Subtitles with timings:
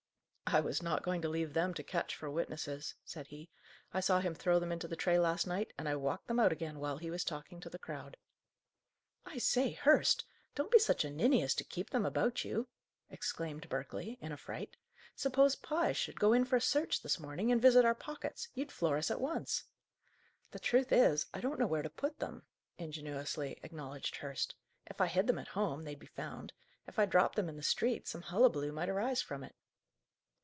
[0.53, 3.49] "I was not going to leave them to Ketch for witnesses," said he.
[3.93, 6.51] "I saw him throw them into the tray last night, and I walked them out
[6.51, 8.17] again, while he was talking to the crowd."
[9.25, 12.67] "I say, Hurst, don't be such a ninny as to keep them about you!"
[13.09, 14.75] exclaimed Berkeley, in a fright.
[15.15, 18.49] "Suppose Pye should go in for a search this morning, and visit our pockets?
[18.53, 19.63] You'd floor us at once!"
[20.51, 22.43] "The truth is, I don't know where to put them,"
[22.77, 24.55] ingenuously acknowledged Hurst.
[24.85, 26.51] "If I hid them at home, they'd be found;
[26.87, 29.55] if I dropped them in the street, some hullaballoo might arise from it."